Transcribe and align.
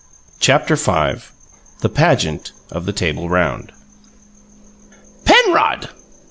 CHAPTER 0.39 0.75
V 0.75 1.21
THE 1.81 1.89
PAGEANT 1.89 2.53
OF 2.71 2.87
THE 2.87 2.91
TABLE 2.91 3.29
ROUND 3.29 3.71
"Penrod!" 5.25 5.89